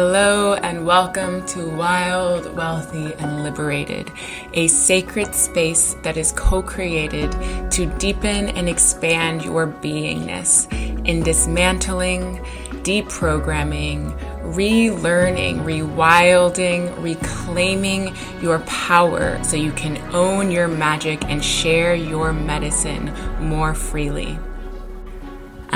[0.00, 4.12] Hello, and welcome to Wild, Wealthy, and Liberated,
[4.52, 7.32] a sacred space that is co created
[7.72, 10.72] to deepen and expand your beingness
[11.04, 12.36] in dismantling,
[12.84, 14.16] deprogramming,
[14.54, 23.12] relearning, rewilding, reclaiming your power so you can own your magic and share your medicine
[23.40, 24.38] more freely.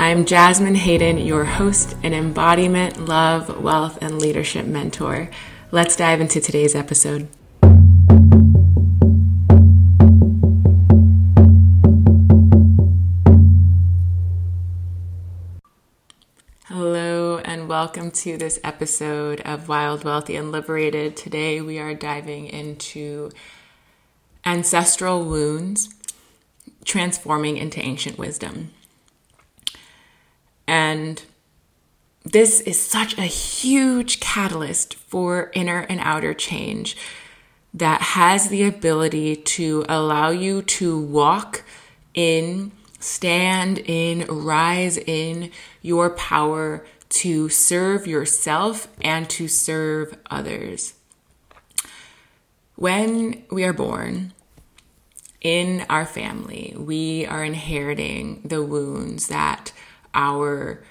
[0.03, 5.29] I'm Jasmine Hayden, your host and embodiment, love, wealth, and leadership mentor.
[5.71, 7.29] Let's dive into today's episode.
[16.65, 21.15] Hello, and welcome to this episode of Wild, Wealthy, and Liberated.
[21.15, 23.31] Today we are diving into
[24.43, 25.95] ancestral wounds
[26.83, 28.71] transforming into ancient wisdom.
[30.67, 31.21] And
[32.23, 36.95] this is such a huge catalyst for inner and outer change
[37.73, 41.63] that has the ability to allow you to walk
[42.13, 50.93] in, stand in, rise in your power to serve yourself and to serve others.
[52.75, 54.33] When we are born,
[55.41, 59.73] in our family, we are inheriting the wounds that
[60.13, 60.83] our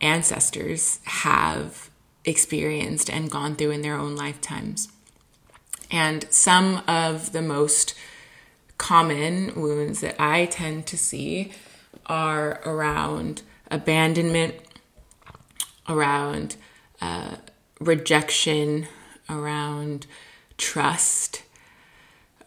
[0.00, 1.90] ancestors have
[2.24, 4.88] experienced and gone through in their own lifetimes.
[5.90, 7.94] And some of the most
[8.76, 11.52] common wounds that I tend to see
[12.06, 14.54] are around abandonment,
[15.88, 16.56] around
[17.00, 17.36] uh,
[17.80, 18.86] rejection,
[19.28, 20.06] around
[20.56, 21.42] trust,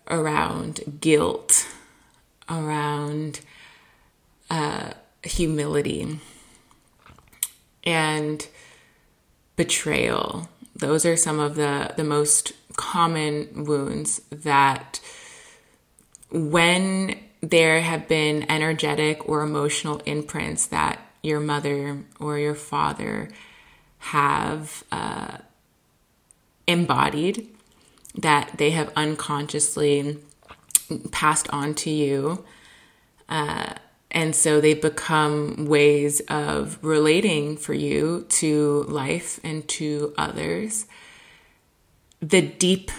[0.07, 1.67] around guilt,
[2.49, 3.41] around
[4.49, 4.91] uh,
[5.23, 6.19] humility
[7.83, 8.47] and
[9.55, 10.49] betrayal.
[10.75, 14.99] Those are some of the, the most common wounds that
[16.31, 23.29] when there have been energetic or emotional imprints that your mother or your father
[23.99, 25.37] have uh,
[26.65, 27.47] embodied,
[28.17, 30.17] that they have unconsciously
[31.11, 32.43] passed on to you.
[33.29, 33.73] Uh,
[34.11, 40.85] and so they become ways of relating for you to life and to others.
[42.21, 42.91] The deep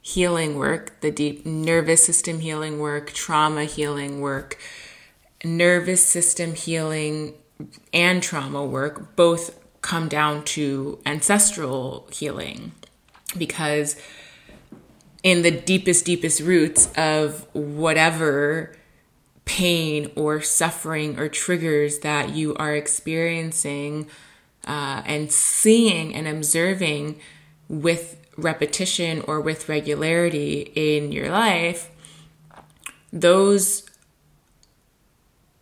[0.00, 4.58] healing work, the deep nervous system healing work, trauma healing work,
[5.44, 7.34] nervous system healing,
[7.92, 12.72] and trauma work both come down to ancestral healing
[13.36, 13.96] because
[15.22, 18.74] in the deepest, deepest roots of whatever
[19.50, 24.08] pain or suffering or triggers that you are experiencing
[24.64, 27.18] uh, and seeing and observing
[27.68, 31.90] with repetition or with regularity in your life,
[33.12, 33.84] those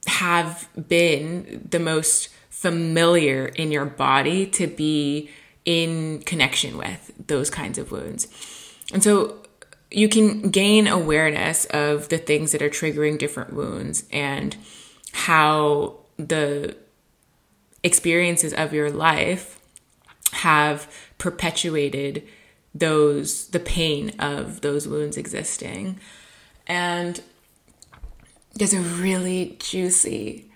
[0.07, 5.31] have been the most familiar in your body to be
[5.65, 8.29] in connection with those kinds of wounds.
[8.93, 9.39] And so
[9.91, 14.57] you can gain awareness of the things that are triggering different wounds and
[15.13, 16.77] how the
[17.83, 19.61] experiences of your life
[20.33, 22.27] have perpetuated
[22.75, 25.99] those the pain of those wounds existing.
[26.67, 27.23] And
[28.55, 30.51] there's a really juicy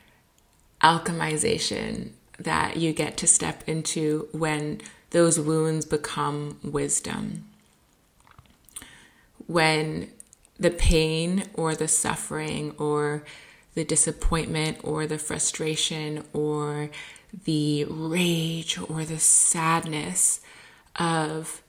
[0.83, 7.45] alchemization that you get to step into when those wounds become wisdom
[9.53, 10.11] when
[10.59, 13.25] the pain or the suffering or
[13.75, 16.91] the disappointment or the frustration or
[17.45, 20.41] the rage or the sadness
[20.97, 21.63] of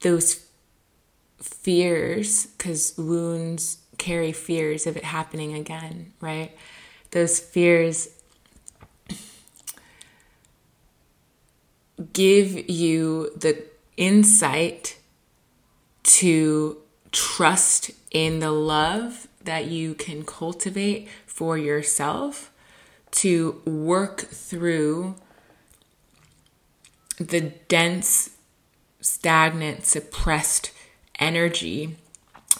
[0.00, 0.46] those
[1.40, 6.56] fears, because wounds carry fears of it happening again, right?
[7.10, 8.08] Those fears
[12.12, 13.64] give you the
[13.96, 14.96] insight
[16.04, 16.78] to
[17.10, 22.52] trust in the love that you can cultivate for yourself
[23.10, 25.14] to work through
[27.18, 28.30] the dense,
[29.00, 30.72] stagnant, suppressed
[31.18, 31.96] energy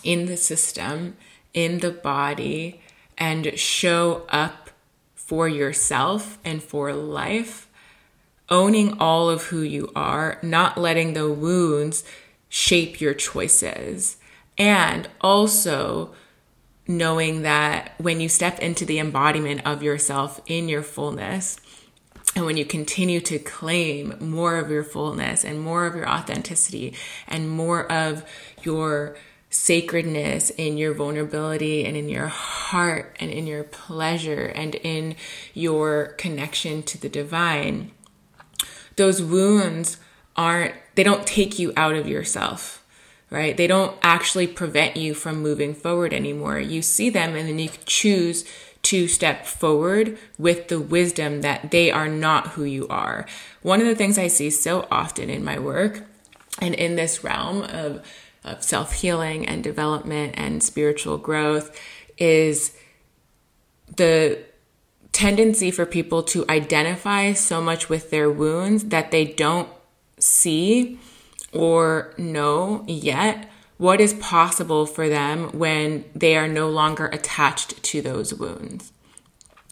[0.04, 1.16] in the system,
[1.54, 2.80] in the body,
[3.16, 4.70] and show up
[5.14, 7.68] for yourself and for life,
[8.48, 12.04] owning all of who you are, not letting the wounds
[12.54, 14.18] shape your choices.
[14.58, 16.14] And also
[16.86, 21.58] knowing that when you step into the embodiment of yourself in your fullness,
[22.36, 26.94] and when you continue to claim more of your fullness and more of your authenticity
[27.26, 28.22] and more of
[28.62, 29.16] your
[29.48, 35.16] sacredness in your vulnerability and in your heart and in your pleasure and in
[35.54, 37.92] your connection to the divine,
[38.96, 39.96] those wounds
[40.36, 42.84] aren't, they don't take you out of yourself,
[43.30, 43.56] right?
[43.56, 46.58] They don't actually prevent you from moving forward anymore.
[46.58, 48.44] You see them and then you choose
[48.82, 53.26] to step forward with the wisdom that they are not who you are.
[53.62, 56.02] One of the things I see so often in my work
[56.60, 58.04] and in this realm of,
[58.44, 61.78] of self healing and development and spiritual growth
[62.18, 62.76] is
[63.96, 64.38] the
[65.12, 69.68] tendency for people to identify so much with their wounds that they don't
[70.22, 70.98] see
[71.52, 73.48] or know yet
[73.78, 78.92] what is possible for them when they are no longer attached to those wounds.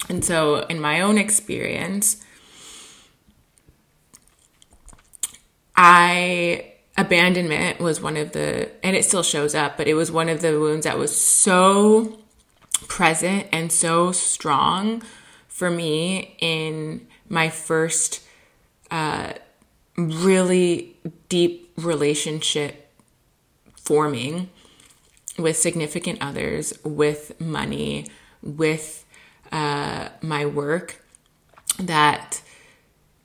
[0.08, 2.24] And so, in my own experience,
[5.76, 10.28] I abandonment was one of the and it still shows up but it was one
[10.28, 12.18] of the wounds that was so
[12.88, 15.02] present and so strong
[15.48, 18.22] for me in my first
[18.90, 19.32] uh,
[20.08, 20.96] really
[21.28, 22.90] deep relationship
[23.76, 24.50] forming
[25.38, 28.06] with significant others, with money,
[28.42, 29.04] with
[29.52, 31.02] uh, my work,
[31.78, 32.42] that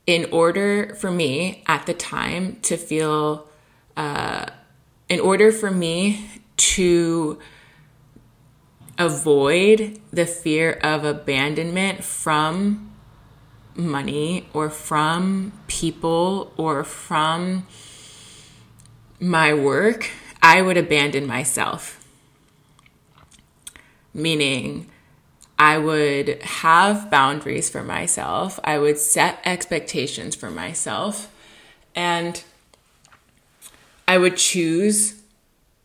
[0.08, 3.48] in order for me at the time to feel,
[3.98, 4.46] uh,
[5.10, 7.40] in order for me to
[8.98, 12.95] avoid the fear of abandonment from
[13.76, 17.68] money or from people or from
[19.20, 20.10] my work,
[20.42, 22.06] I would abandon myself.
[24.14, 24.90] Meaning,
[25.58, 31.34] I would have boundaries for myself, I would set expectations for myself,
[31.96, 32.44] and
[34.08, 35.22] I would choose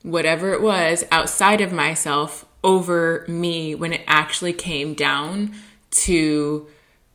[0.03, 5.55] whatever it was outside of myself over me when it actually came down
[5.91, 6.67] to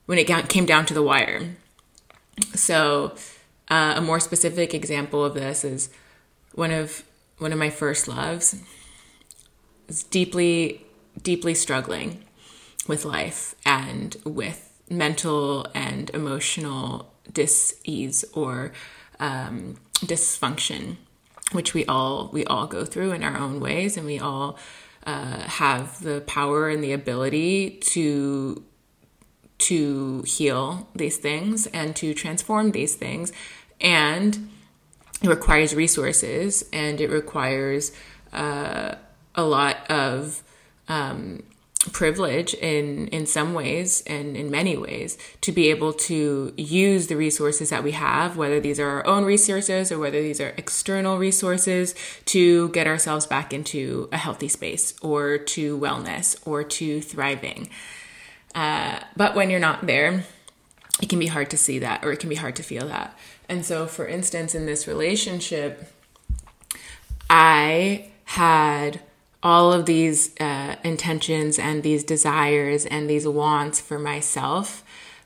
[0.05, 1.55] when it came down to the wire.
[2.53, 3.15] So,
[3.69, 5.89] uh, a more specific example of this is
[6.53, 7.03] one of
[7.37, 8.61] one of my first loves,
[9.87, 10.85] is deeply,
[11.21, 12.23] deeply struggling
[12.87, 18.71] with life and with mental and emotional dis-ease or
[19.19, 20.95] um, dysfunction,
[21.51, 24.57] which we all we all go through in our own ways, and we all
[25.05, 28.63] uh, have the power and the ability to
[29.57, 33.31] to heal these things and to transform these things.
[33.79, 34.49] And
[35.21, 37.91] it requires resources and it requires
[38.33, 38.95] uh,
[39.33, 40.43] a lot of
[40.87, 41.43] um,
[41.91, 47.15] privilege in in some ways and in many ways to be able to use the
[47.15, 51.17] resources that we have whether these are our own resources or whether these are external
[51.17, 51.93] resources
[52.25, 57.69] to get ourselves back into a healthy space or to wellness or to thriving
[58.55, 60.23] uh, but when you're not there
[61.01, 63.15] it can be hard to see that or it can be hard to feel that
[63.47, 65.91] and so, for instance, in this relationship,
[67.29, 69.01] I had
[69.43, 74.83] all of these uh, intentions and these desires and these wants for myself,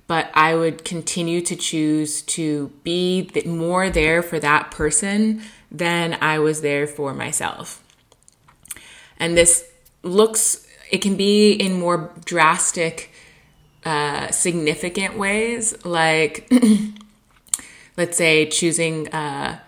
[0.08, 6.40] but I would continue to choose to be more there for that person than I
[6.40, 7.82] was there for myself.
[9.18, 9.70] And this
[10.04, 13.12] looks, it can be in more drastic,
[13.86, 16.52] uh, significant ways, like
[17.98, 19.60] let's say choosing uh,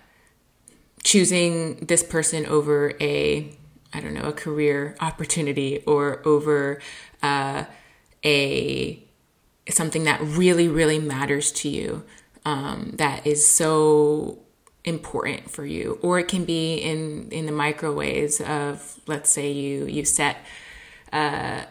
[1.04, 3.52] choosing this person over a
[3.94, 6.80] I don't know a career opportunity or over
[7.22, 7.66] uh,
[8.24, 9.04] a
[9.70, 12.04] something that really really matters to you
[12.46, 14.40] um, that is so
[14.84, 16.00] important for you.
[16.02, 20.38] Or it can be in in the micro ways of let's say you you set
[21.14, 21.64] uh,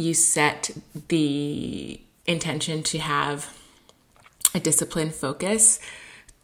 [0.00, 0.70] you set
[1.08, 3.56] the intention to have
[4.54, 5.78] a disciplined focus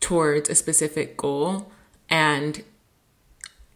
[0.01, 1.71] towards a specific goal
[2.09, 2.63] and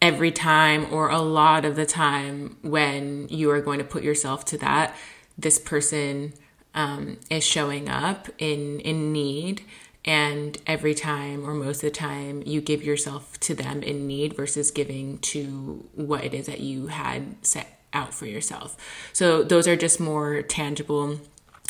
[0.01, 4.45] every time or a lot of the time when you are going to put yourself
[4.45, 4.95] to that
[5.37, 6.33] this person
[6.73, 9.63] um, is showing up in in need
[10.05, 14.35] and every time or most of the time you give yourself to them in need
[14.35, 18.77] versus giving to what it is that you had set out for yourself
[19.13, 21.19] so those are just more tangible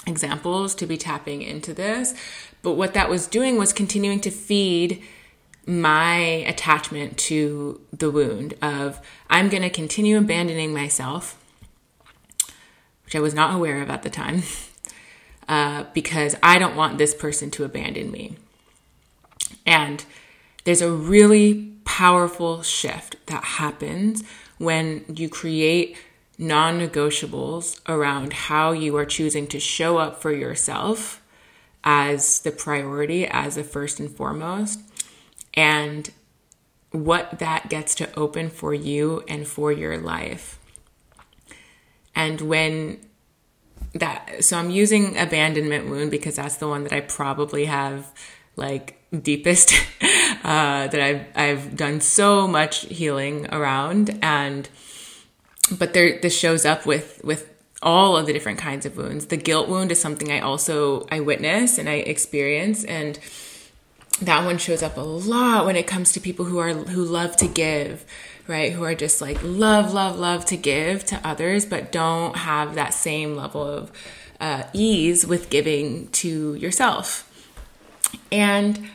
[0.07, 2.13] examples to be tapping into this
[2.61, 5.01] but what that was doing was continuing to feed
[5.65, 8.99] my attachment to the wound of
[9.29, 11.37] I'm going to continue abandoning myself,
[13.05, 14.43] which I was not aware of at the time.
[15.47, 18.37] uh, because I don't want this person to abandon me.
[19.65, 20.03] And
[20.63, 24.23] there's a really powerful shift that happens
[24.57, 25.97] when you create
[26.41, 31.21] non negotiables around how you are choosing to show up for yourself
[31.83, 34.79] as the priority, as the first and foremost,
[35.53, 36.11] and
[36.89, 40.59] what that gets to open for you and for your life.
[42.15, 42.99] And when
[43.93, 48.11] that, so I'm using abandonment wound because that's the one that I probably have
[48.55, 49.73] like deepest
[50.43, 54.67] uh, that I've I've done so much healing around and
[55.77, 57.47] but there this shows up with with
[57.81, 59.27] all of the different kinds of wounds.
[59.27, 63.19] The guilt wound is something I also I witness and I experience and
[64.21, 67.35] that one shows up a lot when it comes to people who are who love
[67.37, 68.05] to give,
[68.47, 68.71] right?
[68.71, 72.93] Who are just like love love love to give to others but don't have that
[72.93, 73.91] same level of
[74.39, 77.27] uh, ease with giving to yourself.
[78.31, 78.89] And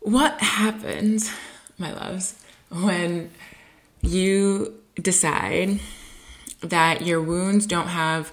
[0.00, 1.30] what happens,
[1.78, 2.40] my loves,
[2.70, 3.30] when
[4.02, 5.80] you decide
[6.60, 8.32] that your wounds don't have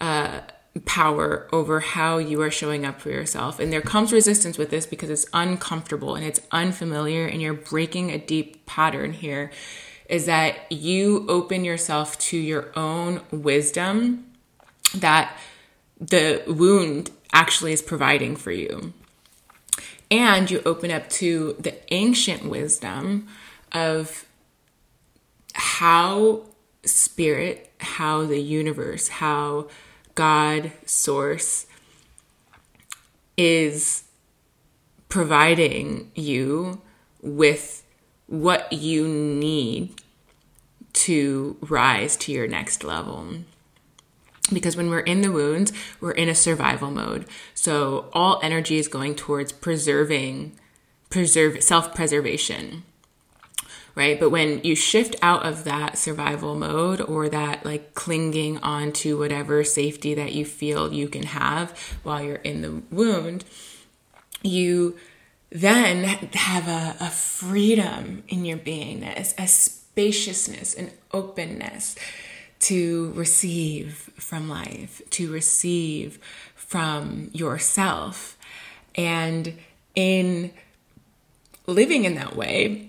[0.00, 0.40] uh,
[0.84, 3.58] power over how you are showing up for yourself.
[3.58, 8.10] And there comes resistance with this because it's uncomfortable and it's unfamiliar, and you're breaking
[8.10, 9.50] a deep pattern here.
[10.08, 14.24] Is that you open yourself to your own wisdom
[14.94, 15.36] that
[16.00, 18.94] the wound actually is providing for you
[20.10, 23.28] and you open up to the ancient wisdom
[23.72, 24.24] of
[25.58, 26.42] how
[26.84, 29.68] spirit, how the universe, how
[30.14, 31.66] God, source
[33.36, 34.04] is
[35.08, 36.80] providing you
[37.22, 37.84] with
[38.26, 40.00] what you need
[40.92, 43.38] to rise to your next level
[44.52, 47.26] because when we're in the wounds, we're in a survival mode.
[47.54, 50.58] So all energy is going towards preserving,
[51.10, 52.84] preserve self-preservation.
[53.94, 54.20] Right.
[54.20, 59.18] But when you shift out of that survival mode or that like clinging on to
[59.18, 63.44] whatever safety that you feel you can have while you're in the wound,
[64.42, 64.96] you
[65.50, 71.96] then have a, a freedom in your beingness, a spaciousness, an openness
[72.60, 76.18] to receive from life, to receive
[76.54, 78.36] from yourself.
[78.94, 79.54] And
[79.94, 80.52] in
[81.66, 82.87] living in that way,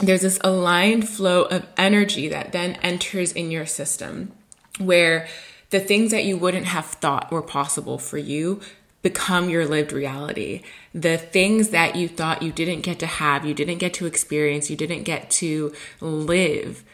[0.00, 4.32] there's this aligned flow of energy that then enters in your system
[4.78, 5.26] where
[5.70, 8.60] the things that you wouldn't have thought were possible for you
[9.02, 10.62] become your lived reality.
[10.92, 14.68] The things that you thought you didn't get to have, you didn't get to experience,
[14.68, 16.84] you didn't get to live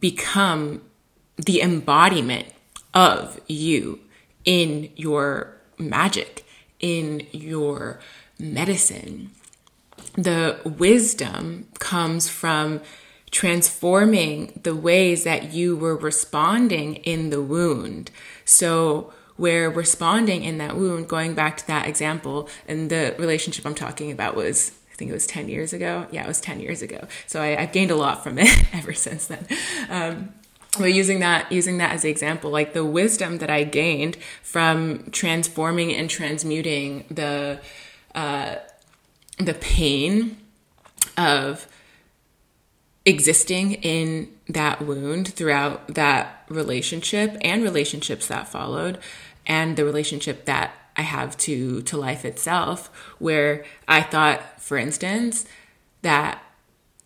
[0.00, 0.82] become
[1.36, 2.46] the embodiment
[2.94, 4.00] of you
[4.44, 6.44] in your magic,
[6.80, 8.00] in your
[8.38, 9.30] medicine.
[10.14, 12.80] The wisdom comes from
[13.30, 18.10] transforming the ways that you were responding in the wound.
[18.44, 23.64] So, where we're responding in that wound, going back to that example, and the relationship
[23.64, 26.06] I'm talking about was, I think it was 10 years ago.
[26.10, 27.08] Yeah, it was 10 years ago.
[27.26, 29.46] So I, have gained a lot from it ever since then.
[29.88, 30.34] Um,
[30.78, 35.04] but using that using that as an example like the wisdom that i gained from
[35.10, 37.60] transforming and transmuting the
[38.14, 38.54] uh,
[39.38, 40.36] the pain
[41.16, 41.66] of
[43.04, 48.98] existing in that wound throughout that relationship and relationships that followed
[49.46, 55.46] and the relationship that I have to to life itself where I thought for instance
[56.02, 56.40] that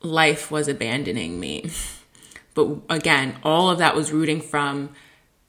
[0.03, 1.71] life was abandoning me
[2.57, 4.89] But again, all of that was rooting from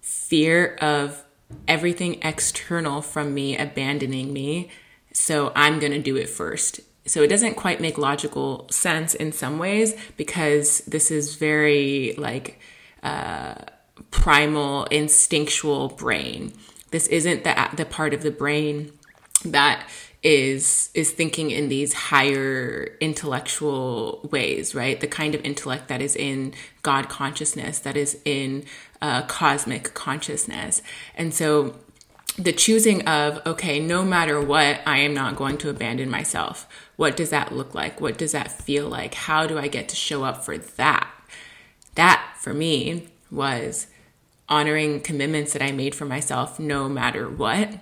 [0.01, 1.23] fear of
[1.65, 4.69] everything external from me abandoning me.
[5.17, 6.79] So I'm going to do it first.
[7.05, 12.59] So it doesn't quite make logical sense in some ways because this is very like
[13.01, 13.55] uh,
[14.11, 16.53] primal, instinctual brain.
[16.91, 18.91] This isn't the the part of the brain
[19.43, 19.87] that
[20.23, 26.15] is is thinking in these higher intellectual ways right the kind of intellect that is
[26.15, 28.63] in god consciousness that is in
[28.99, 30.81] uh, cosmic consciousness
[31.15, 31.75] and so
[32.37, 36.67] the choosing of okay no matter what i am not going to abandon myself.
[36.95, 38.01] What does that look like?
[38.01, 39.13] What does that feel like?
[39.13, 41.09] How do i get to show up for that?
[41.95, 43.87] That for me was
[44.49, 47.79] honoring commitments that i made for myself no matter what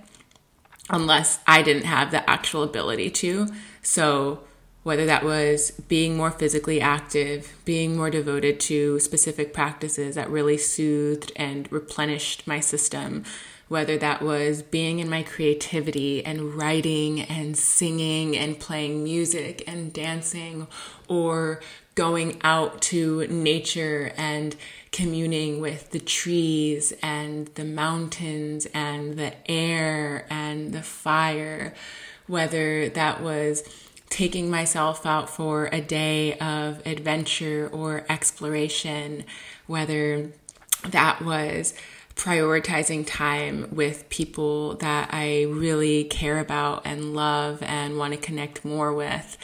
[0.90, 3.48] unless I didn't have the actual ability to.
[3.82, 4.42] So
[4.84, 10.58] whether that was being more physically active, being more devoted to specific practices that really
[10.58, 13.24] soothed and replenished my system,
[13.68, 19.92] whether that was being in my creativity and writing and singing and playing music and
[19.92, 20.68] dancing,
[21.08, 21.60] or
[21.96, 24.56] going out to nature and
[24.92, 31.74] communing with the trees and the mountains and the air and the fire,
[32.28, 33.64] whether that was
[34.10, 39.24] taking myself out for a day of adventure or exploration,
[39.68, 40.32] whether
[40.84, 41.74] that was
[42.16, 48.64] prioritizing time with people that I really care about and love and want to connect
[48.64, 49.38] more with.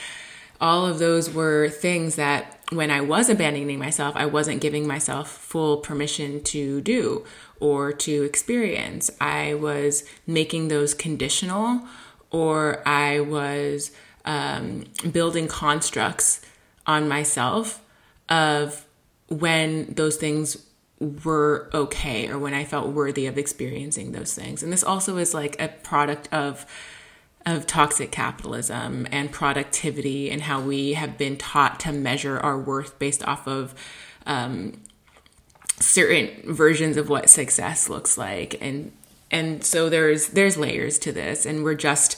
[0.59, 5.29] All of those were things that when I was abandoning myself, I wasn't giving myself
[5.29, 7.25] full permission to do
[7.59, 9.11] or to experience.
[9.19, 11.81] I was making those conditional
[12.29, 13.91] or I was
[14.23, 16.41] um, building constructs
[16.87, 17.83] on myself
[18.29, 18.85] of
[19.27, 20.65] when those things
[21.01, 24.61] were okay or when I felt worthy of experiencing those things.
[24.61, 26.65] And this also is like a product of
[27.43, 32.99] of toxic capitalism and productivity and how we have been taught to measure our worth
[32.99, 33.73] based off of
[34.27, 34.79] um,
[35.79, 38.91] certain versions of what success looks like and
[39.31, 42.15] and so there's there's layers to this and we're just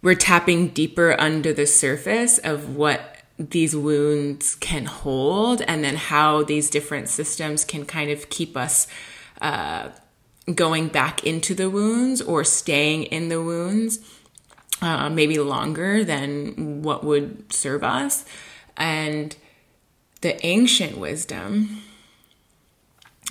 [0.00, 6.42] we're tapping deeper under the surface of what these wounds can hold and then how
[6.42, 8.86] these different systems can kind of keep us
[9.40, 9.88] uh,
[10.54, 13.98] going back into the wounds or staying in the wounds
[14.80, 18.24] uh, maybe longer than what would serve us.
[18.76, 19.36] And
[20.20, 21.82] the ancient wisdom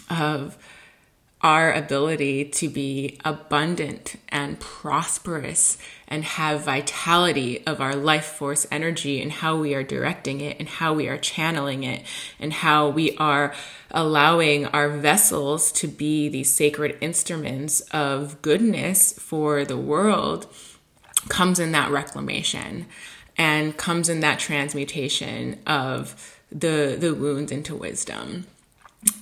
[0.10, 0.58] of
[1.44, 9.22] our ability to be abundant and prosperous and have vitality of our life force energy
[9.22, 12.04] and how we are directing it and how we are channeling it
[12.40, 13.54] and how we are
[13.90, 20.48] allowing our vessels to be these sacred instruments of goodness for the world
[21.30, 22.86] comes in that reclamation
[23.38, 28.46] and comes in that transmutation of the the wounds into wisdom.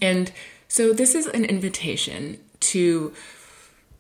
[0.02, 0.32] And
[0.72, 3.12] so, this is an invitation to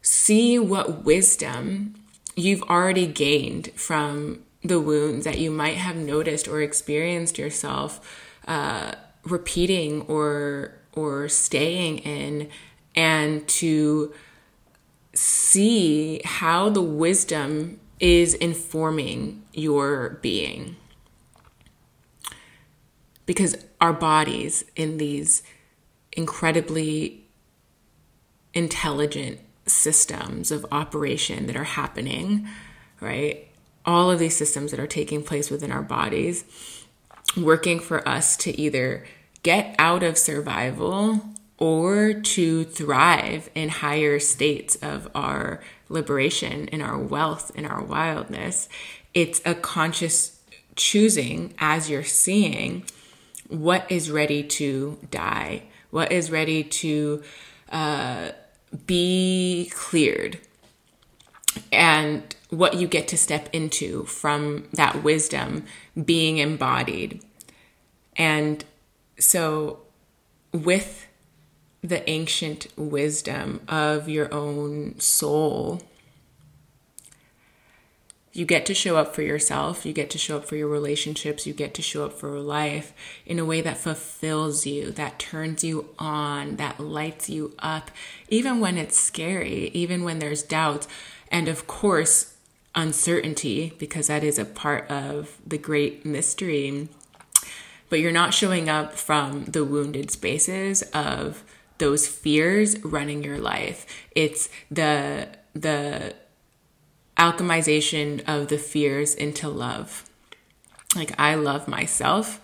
[0.04, 1.96] see what wisdom
[2.36, 8.94] you've already gained from the wounds that you might have noticed or experienced yourself uh,
[9.24, 12.50] repeating or or staying in,
[12.96, 14.14] and to
[15.14, 20.76] see how the wisdom is informing your being.
[23.26, 25.42] Because our bodies in these
[26.20, 27.26] incredibly
[28.54, 32.46] intelligent systems of operation that are happening,
[33.00, 33.48] right?
[33.86, 36.44] All of these systems that are taking place within our bodies,
[37.38, 39.06] working for us to either
[39.44, 41.22] get out of survival
[41.58, 48.68] or to thrive in higher states of our liberation, in our wealth, in our wildness.
[49.14, 50.42] It's a conscious
[50.76, 52.84] choosing as you're seeing
[53.48, 57.24] what is ready to die what is ready to
[57.72, 58.32] uh,
[58.86, 60.40] be cleared,
[61.72, 65.66] and what you get to step into from that wisdom
[66.06, 67.24] being embodied.
[68.16, 68.64] And
[69.18, 69.80] so,
[70.52, 71.08] with
[71.82, 75.82] the ancient wisdom of your own soul
[78.32, 81.48] you get to show up for yourself, you get to show up for your relationships,
[81.48, 82.94] you get to show up for life
[83.26, 87.90] in a way that fulfills you, that turns you on, that lights you up,
[88.28, 90.86] even when it's scary, even when there's doubt,
[91.32, 92.36] and of course,
[92.76, 96.88] uncertainty, because that is a part of the great mystery.
[97.90, 101.44] But you're not showing up from the wounded spaces of
[101.80, 103.86] those fears running your life.
[104.12, 106.14] It's the the
[107.20, 110.10] alchemization of the fears into love.
[110.96, 112.42] Like, I love myself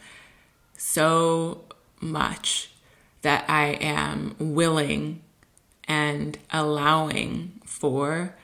[0.78, 1.64] so
[2.02, 2.70] much
[3.22, 5.22] that I am willing
[5.88, 8.36] and allowing for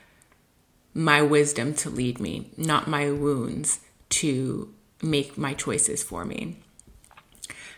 [0.94, 6.56] my wisdom to lead me, not my wounds to make my choices for me.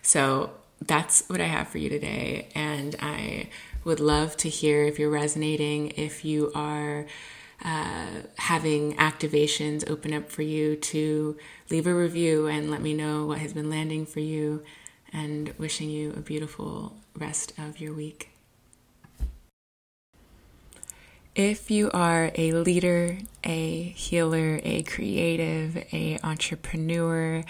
[0.00, 2.48] So that's what I have for you today.
[2.54, 3.48] And I
[3.84, 7.06] would love to hear if you're resonating, if you are
[7.64, 11.36] uh, having activations open up for you to
[11.70, 14.62] leave a review and let me know what has been landing for you
[15.12, 18.30] and wishing you a beautiful rest of your week.
[21.34, 27.42] If you are a leader, a healer, a creative, a entrepreneur,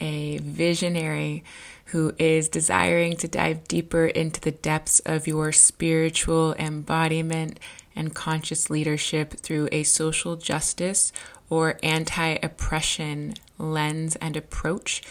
[0.00, 1.44] a visionary
[1.86, 7.60] who is desiring to dive deeper into the depths of your spiritual embodiment
[7.94, 11.12] and conscious leadership through a social justice
[11.50, 15.02] or anti oppression lens and approach,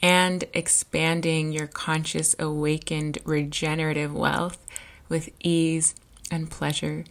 [0.00, 4.58] and expanding your conscious, awakened, regenerative wealth
[5.08, 5.94] with ease
[6.30, 7.04] and pleasure,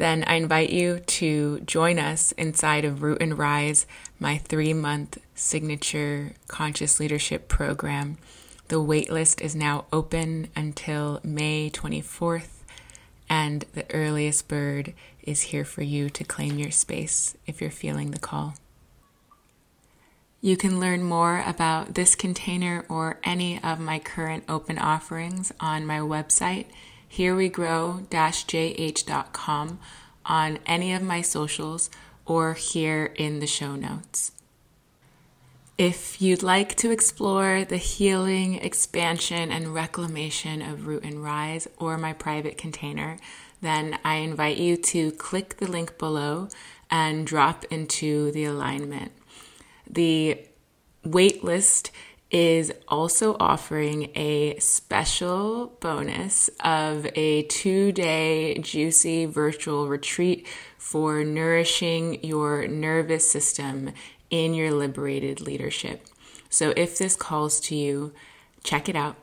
[0.00, 3.84] then I invite you to join us inside of Root and Rise,
[4.18, 8.16] my three month signature conscious leadership program.
[8.68, 12.59] The waitlist is now open until May 24th
[13.30, 18.10] and the earliest bird is here for you to claim your space if you're feeling
[18.10, 18.54] the call.
[20.42, 25.86] You can learn more about this container or any of my current open offerings on
[25.86, 26.64] my website,
[27.12, 29.78] herewegrow-jh.com,
[30.26, 31.88] on any of my socials,
[32.26, 34.32] or here in the show notes.
[35.80, 41.96] If you'd like to explore the healing, expansion, and reclamation of Root and Rise or
[41.96, 43.16] my private container,
[43.62, 46.48] then I invite you to click the link below
[46.90, 49.12] and drop into the alignment.
[49.88, 50.44] The
[51.02, 51.88] waitlist
[52.30, 62.22] is also offering a special bonus of a two day juicy virtual retreat for nourishing
[62.22, 63.94] your nervous system
[64.30, 66.06] in your liberated leadership.
[66.48, 68.12] So if this calls to you,
[68.64, 69.16] check it out.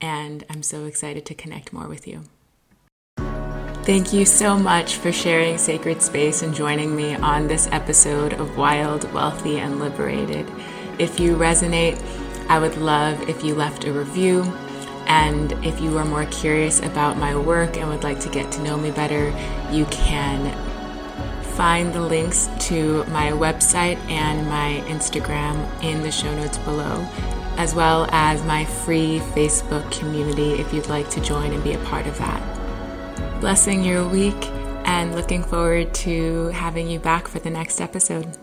[0.00, 2.24] And I'm so excited to connect more with you.
[3.82, 8.56] Thank you so much for sharing sacred space and joining me on this episode of
[8.56, 10.46] Wild, Wealthy, and Liberated.
[10.98, 12.00] If you resonate,
[12.48, 14.42] I would love if you left a review.
[15.06, 18.62] And if you are more curious about my work and would like to get to
[18.62, 19.34] know me better,
[19.72, 20.54] you can
[21.60, 27.06] find the links to my website and my Instagram in the show notes below,
[27.58, 31.78] as well as my free Facebook community if you'd like to join and be a
[31.80, 32.40] part of that.
[33.42, 34.42] Blessing your week
[34.86, 38.38] and looking forward to having you back for the next episode.